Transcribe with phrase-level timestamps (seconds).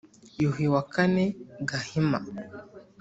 [0.41, 1.23] yuhi wa kane
[1.69, 2.19] gahima